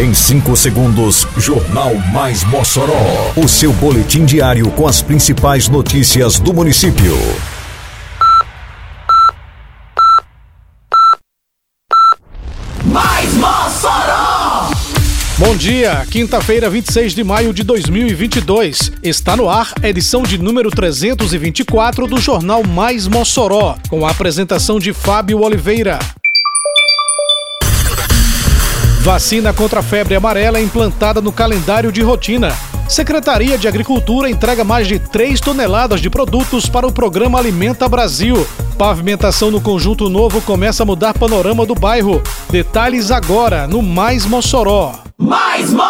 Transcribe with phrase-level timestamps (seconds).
[0.00, 2.94] Em 5 segundos, Jornal Mais Mossoró.
[3.36, 7.14] O seu boletim diário com as principais notícias do município.
[12.82, 14.70] Mais Mossoró!
[15.36, 18.92] Bom dia, quinta-feira, 26 de maio de 2022.
[19.02, 24.78] Está no ar a edição de número 324 do Jornal Mais Mossoró, com a apresentação
[24.78, 25.98] de Fábio Oliveira.
[29.00, 32.54] Vacina contra a febre amarela é implantada no calendário de rotina.
[32.86, 38.46] Secretaria de Agricultura entrega mais de 3 toneladas de produtos para o programa Alimenta Brasil.
[38.76, 42.22] Pavimentação no Conjunto Novo começa a mudar panorama do bairro.
[42.50, 44.92] Detalhes agora no Mais Mossoró.
[45.16, 45.89] Mais Mossoró!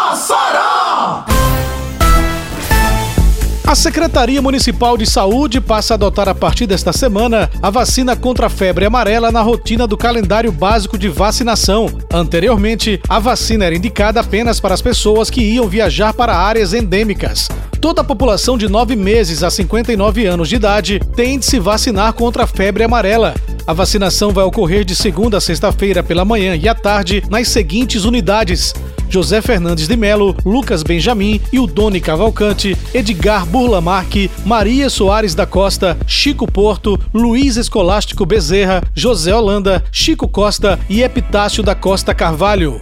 [3.70, 8.46] A Secretaria Municipal de Saúde passa a adotar a partir desta semana a vacina contra
[8.46, 11.88] a febre amarela na rotina do calendário básico de vacinação.
[12.12, 17.48] Anteriormente, a vacina era indicada apenas para as pessoas que iam viajar para áreas endêmicas.
[17.80, 22.12] Toda a população de 9 meses a 59 anos de idade tem de se vacinar
[22.14, 23.36] contra a febre amarela.
[23.68, 28.04] A vacinação vai ocorrer de segunda a sexta-feira pela manhã e à tarde nas seguintes
[28.04, 28.74] unidades:
[29.10, 36.46] José Fernandes de Melo, Lucas Benjamin, Ildone Cavalcante, Edgar Burlamarque, Maria Soares da Costa, Chico
[36.46, 42.78] Porto, Luiz Escolástico Bezerra, José Holanda, Chico Costa e Epitácio da Costa Carvalho.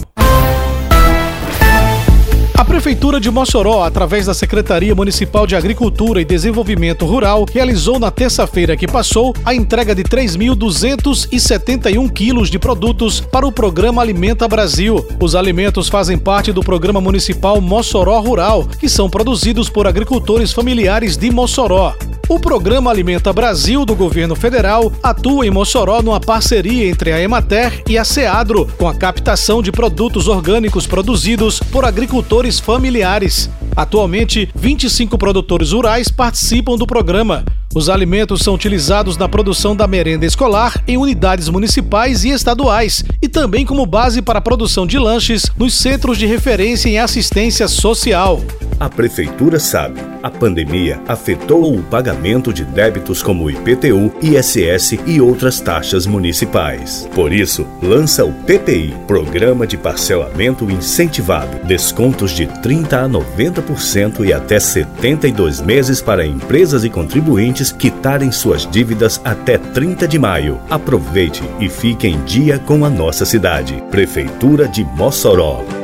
[2.58, 8.10] A Prefeitura de Mossoró, através da Secretaria Municipal de Agricultura e Desenvolvimento Rural, realizou na
[8.10, 15.06] terça-feira que passou a entrega de 3.271 quilos de produtos para o programa Alimenta Brasil.
[15.20, 21.16] Os alimentos fazem parte do programa municipal Mossoró Rural, que são produzidos por agricultores familiares
[21.16, 21.94] de Mossoró.
[22.28, 27.82] O programa Alimenta Brasil do governo federal atua em Mossoró numa parceria entre a Emater
[27.88, 33.48] e a Seadro, com a captação de produtos orgânicos produzidos por agricultores familiares.
[33.74, 37.46] Atualmente, 25 produtores rurais participam do programa.
[37.74, 43.28] Os alimentos são utilizados na produção da merenda escolar em unidades municipais e estaduais e
[43.28, 48.42] também como base para a produção de lanches nos centros de referência em assistência social.
[48.78, 55.60] A Prefeitura sabe, a pandemia afetou o pagamento de débitos como IPTU, ISS e outras
[55.60, 57.08] taxas municipais.
[57.14, 61.64] Por isso, lança o PPI, Programa de Parcelamento Incentivado.
[61.66, 68.68] Descontos de 30% a 90% e até 72 meses para empresas e contribuintes quitarem suas
[68.68, 70.60] dívidas até 30 de maio.
[70.68, 73.82] Aproveite e fique em dia com a nossa cidade.
[73.90, 75.77] Prefeitura de Mossoró.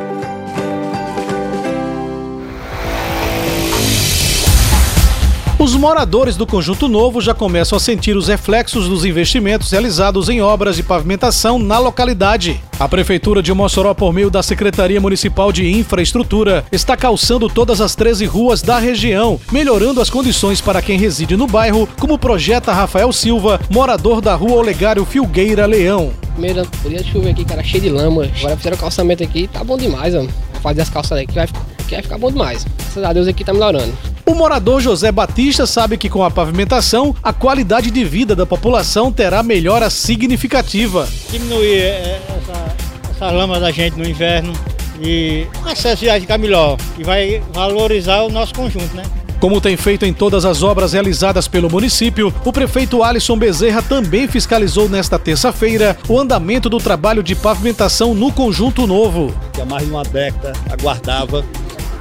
[5.85, 10.77] Moradores do Conjunto Novo já começam a sentir os reflexos dos investimentos realizados em obras
[10.77, 12.59] de pavimentação na localidade.
[12.81, 17.95] A Prefeitura de Mossoró, por meio da Secretaria Municipal de Infraestrutura, está calçando todas as
[17.95, 23.13] 13 ruas da região, melhorando as condições para quem reside no bairro, como projeta Rafael
[23.13, 26.15] Silva, morador da rua Olegário Filgueira Leão.
[26.33, 28.27] Primeiro, podia chover aqui, cara, cheio de lama.
[28.39, 30.25] Agora fizeram o calçamento aqui, tá bom demais, ó.
[30.63, 32.65] Fazer as calças aqui vai, vai ficar bom demais.
[32.65, 34.14] Graças a Deus aqui tá melhorando.
[34.27, 39.13] O morador José Batista sabe que com a pavimentação, a qualidade de vida da população
[39.13, 41.07] terá melhora significativa.
[41.31, 42.77] Diminuir é, essa,
[43.11, 44.55] essa lama da gente no inverno
[44.99, 49.03] e o acesso vai ficar melhor e vai valorizar o nosso conjunto, né?
[49.39, 54.27] Como tem feito em todas as obras realizadas pelo município, o prefeito Alisson Bezerra também
[54.27, 59.35] fiscalizou nesta terça-feira o andamento do trabalho de pavimentação no Conjunto Novo.
[59.61, 61.45] Há mais de uma década aguardava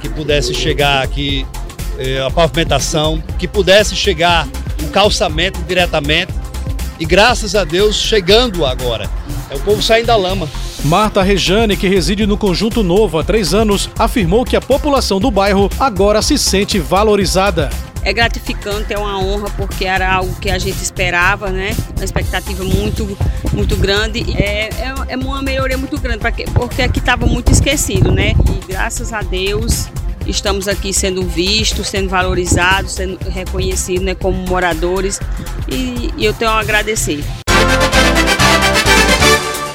[0.00, 1.46] que pudesse chegar aqui
[2.26, 4.46] a pavimentação, que pudesse chegar
[4.82, 6.32] o calçamento diretamente
[6.98, 9.10] e graças a Deus chegando agora.
[9.50, 10.48] É o povo saindo da lama.
[10.84, 15.30] Marta Rejane, que reside no Conjunto Novo há três anos, afirmou que a população do
[15.30, 17.70] bairro agora se sente valorizada.
[18.02, 21.74] É gratificante, é uma honra, porque era algo que a gente esperava, né?
[21.96, 23.16] Uma expectativa muito,
[23.52, 24.20] muito grande.
[24.36, 26.18] É, é, é uma melhoria muito grande,
[26.52, 28.34] porque aqui estava muito esquecido, né?
[28.46, 29.88] E graças a Deus
[30.26, 35.20] estamos aqui sendo vistos, sendo valorizados, sendo reconhecidos né, como moradores
[35.68, 37.22] e, e eu tenho a agradecer.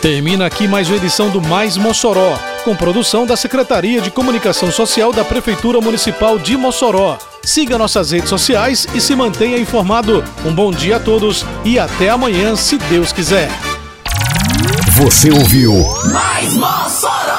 [0.01, 5.11] Termina aqui mais uma edição do Mais Mossoró, com produção da Secretaria de Comunicação Social
[5.11, 7.17] da Prefeitura Municipal de Mossoró.
[7.43, 10.23] Siga nossas redes sociais e se mantenha informado.
[10.45, 13.49] Um bom dia a todos e até amanhã, se Deus quiser.
[14.93, 15.73] Você ouviu
[16.13, 17.38] Mais Mossoró!